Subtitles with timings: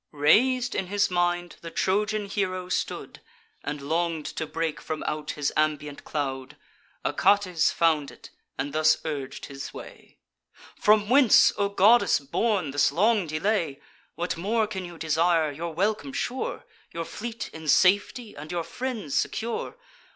[0.11, 3.21] Rais'd in his mind the Trojan hero stood,
[3.63, 6.57] And long'd to break from out his ambient cloud:
[7.05, 10.17] Achates found it, and thus urg'd his way:
[10.75, 13.79] "From whence, O goddess born, this long delay?
[14.15, 19.13] What more can you desire, your welcome sure, Your fleet in safety, and your friends
[19.13, 19.77] secure?